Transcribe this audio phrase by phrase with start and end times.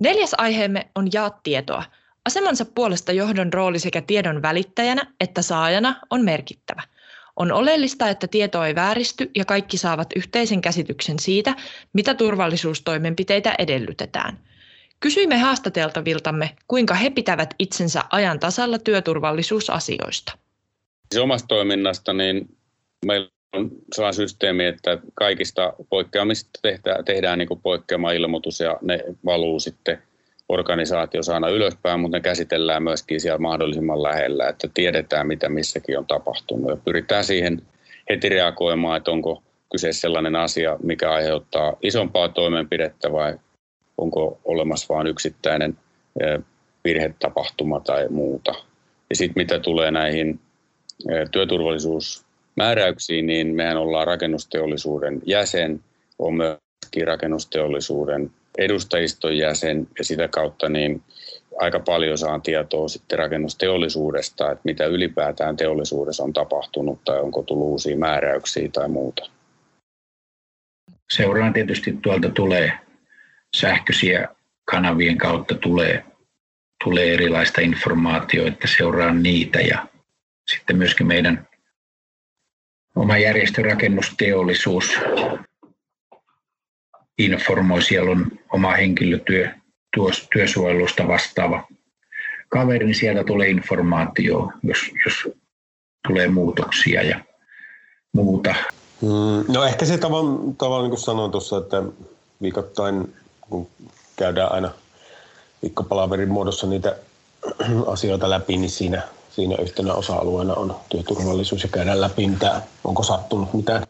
[0.00, 1.84] Neljäs aiheemme on Jaa tietoa.
[2.24, 6.82] Asemansa puolesta johdon rooli sekä tiedon välittäjänä että saajana on merkittävä.
[7.36, 11.56] On oleellista, että tieto ei vääristy ja kaikki saavat yhteisen käsityksen siitä,
[11.92, 14.38] mitä turvallisuustoimenpiteitä edellytetään.
[15.00, 20.38] Kysyimme haastateltaviltamme, kuinka he pitävät itsensä ajan tasalla työturvallisuusasioista.
[21.12, 22.56] Siis omasta toiminnasta niin
[23.06, 30.02] meillä on sellainen systeemi, että kaikista poikkeamista tehdään, tehdään niin poikkeama-ilmoitus ja ne valuu sitten
[30.48, 36.06] organisaatiossa aina ylöspäin, mutta ne käsitellään myöskin siellä mahdollisimman lähellä, että tiedetään mitä missäkin on
[36.06, 37.62] tapahtunut ja pyritään siihen
[38.10, 43.38] heti reagoimaan, että onko kyse sellainen asia, mikä aiheuttaa isompaa toimenpidettä vai
[43.98, 45.78] onko olemassa vain yksittäinen
[46.84, 48.54] virhetapahtuma tai muuta.
[49.10, 50.40] Ja sitten mitä tulee näihin
[52.58, 55.80] työturvallisuusmääräyksiin, niin mehän ollaan rakennusteollisuuden jäsen,
[56.18, 61.02] on myöskin rakennusteollisuuden edustajiston jäsen ja sitä kautta niin
[61.58, 67.68] aika paljon saan tietoa sitten rakennusteollisuudesta, että mitä ylipäätään teollisuudessa on tapahtunut tai onko tullut
[67.68, 69.30] uusia määräyksiä tai muuta.
[71.10, 72.72] Seuraan tietysti tuolta tulee
[73.56, 74.28] sähköisiä
[74.64, 76.04] kanavien kautta tulee,
[76.84, 79.86] tulee erilaista informaatiota, seuraan niitä ja
[80.50, 81.48] sitten myöskin meidän
[82.98, 84.92] oma järjestörakennusteollisuus
[87.18, 87.82] informoi.
[87.82, 89.48] Siellä on oma henkilötyö
[90.32, 91.68] työsuojelusta vastaava
[92.48, 95.34] kaveri, niin sieltä tulee informaatio, jos, jos
[96.08, 97.20] tulee muutoksia ja
[98.12, 98.54] muuta.
[99.02, 101.82] Mm, no ehkä se tavallaan, tavallaan niin kuin sanoin tuossa, että
[102.42, 103.68] viikoittain kun
[104.16, 104.70] käydään aina
[105.62, 106.96] viikkopalaverin muodossa niitä
[107.86, 109.02] asioita läpi, niin siinä,
[109.38, 113.82] siinä yhtenä osa-alueena on työturvallisuus ja käydään läpi, mitä, onko sattunut mitään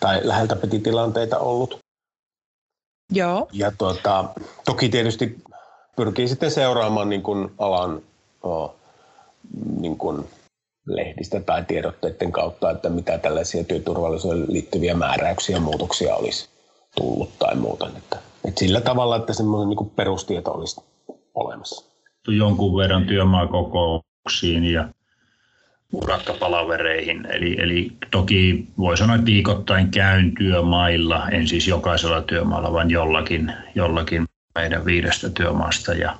[0.00, 1.78] tai läheltä piti tilanteita ollut.
[3.12, 3.48] Joo.
[3.52, 4.24] Ja tuota,
[4.64, 5.42] toki tietysti
[5.96, 8.02] pyrkii sitten seuraamaan niin kuin alan
[8.42, 8.74] oh,
[9.80, 10.28] niin kuin
[10.86, 16.48] lehdistä tai tiedotteiden kautta, että mitä tällaisia työturvallisuuteen liittyviä määräyksiä ja muutoksia olisi
[16.96, 17.90] tullut tai muuta.
[17.96, 20.80] Että, että sillä tavalla, että semmoinen niin perustieto olisi
[21.34, 21.84] olemassa.
[22.28, 23.06] Jonkun verran
[24.20, 24.88] työmaakokouksiin ja
[25.92, 27.26] urakkapalavereihin.
[27.26, 33.52] Eli, eli toki voi sanoa, että viikoittain käyn työmailla, en siis jokaisella työmaalla, vaan jollakin,
[33.74, 35.94] jollakin meidän viidestä työmaasta.
[35.94, 36.16] Ja,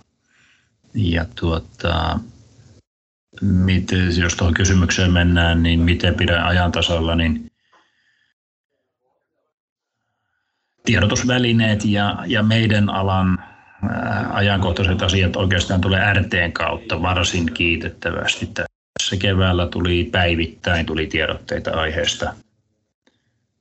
[0.94, 2.18] ja tuota,
[3.40, 7.50] miten, jos tuohon kysymykseen mennään, niin miten pidän ajan tasalla, niin
[10.84, 13.49] tiedotusvälineet ja, ja meidän alan
[14.30, 22.34] ajankohtaiset asiat oikeastaan tulee RTn kautta varsin kiitettävästi tässä keväällä tuli päivittäin tuli tiedotteita aiheesta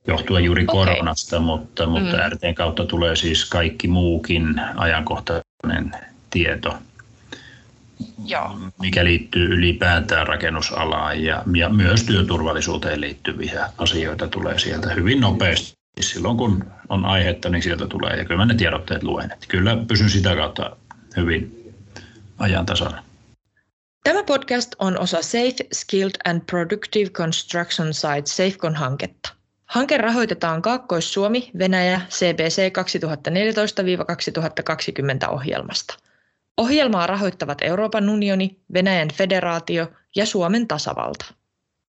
[0.06, 0.84] johtuen juuri okay.
[0.84, 2.32] koronasta, mutta, mutta mm.
[2.32, 5.92] RTn kautta tulee siis kaikki muukin ajankohtainen
[6.30, 6.78] tieto,
[8.26, 8.58] Joo.
[8.80, 15.79] mikä liittyy ylipäätään rakennusalaan ja, ja myös työturvallisuuteen liittyviä asioita tulee sieltä hyvin nopeasti.
[16.00, 19.32] Silloin kun on aihetta, niin sieltä tulee ja kyllä mä ne tiedotteet luen.
[19.32, 20.76] Että kyllä pysyn sitä kautta
[21.16, 21.74] hyvin
[22.38, 23.02] ajan tasalla.
[24.04, 29.34] Tämä podcast on osa Safe, Skilled and Productive Construction Site SafeCon-hanketta.
[29.66, 32.72] Hanke rahoitetaan Kaakkois-Suomi, Venäjä, CBC
[35.26, 35.94] 2014-2020 ohjelmasta.
[36.56, 41.24] Ohjelmaa rahoittavat Euroopan unioni, Venäjän federaatio ja Suomen tasavalta.